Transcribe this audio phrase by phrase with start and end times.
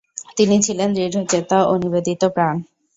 [0.37, 2.55] তিনি ছিলেন দৃঢ়চেতা ও নিবেদিতপ্রাণ।